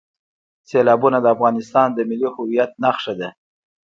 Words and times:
سیلابونه 0.69 1.17
د 1.21 1.25
افغانستان 1.35 1.87
د 1.93 1.99
ملي 2.09 2.29
هویت 2.35 2.71
نښه 2.83 3.13
ده. 3.19 3.29